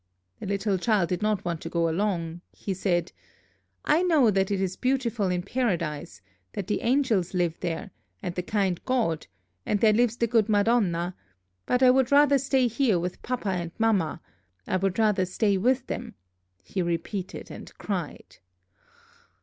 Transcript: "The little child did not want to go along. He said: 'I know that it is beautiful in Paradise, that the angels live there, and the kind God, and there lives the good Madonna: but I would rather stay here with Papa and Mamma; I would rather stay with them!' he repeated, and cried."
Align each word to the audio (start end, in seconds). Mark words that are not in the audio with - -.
"The 0.39 0.47
little 0.47 0.79
child 0.79 1.09
did 1.09 1.21
not 1.21 1.45
want 1.45 1.61
to 1.61 1.69
go 1.69 1.87
along. 1.87 2.41
He 2.51 2.73
said: 2.73 3.11
'I 3.85 4.01
know 4.01 4.31
that 4.31 4.49
it 4.49 4.59
is 4.59 4.75
beautiful 4.75 5.27
in 5.27 5.43
Paradise, 5.43 6.23
that 6.53 6.65
the 6.65 6.81
angels 6.81 7.35
live 7.35 7.59
there, 7.59 7.91
and 8.23 8.33
the 8.33 8.41
kind 8.41 8.83
God, 8.85 9.27
and 9.63 9.79
there 9.79 9.93
lives 9.93 10.17
the 10.17 10.25
good 10.25 10.49
Madonna: 10.49 11.15
but 11.67 11.83
I 11.83 11.91
would 11.91 12.11
rather 12.11 12.39
stay 12.39 12.65
here 12.65 12.97
with 12.97 13.21
Papa 13.21 13.49
and 13.49 13.73
Mamma; 13.77 14.21
I 14.65 14.77
would 14.77 14.97
rather 14.97 15.23
stay 15.27 15.55
with 15.55 15.85
them!' 15.85 16.15
he 16.63 16.81
repeated, 16.81 17.51
and 17.51 17.71
cried." 17.77 18.37